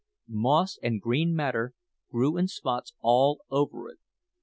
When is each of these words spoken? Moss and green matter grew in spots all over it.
Moss 0.27 0.79
and 0.81 0.99
green 0.99 1.35
matter 1.35 1.75
grew 2.09 2.35
in 2.35 2.47
spots 2.47 2.95
all 3.01 3.41
over 3.51 3.87
it. 3.87 3.99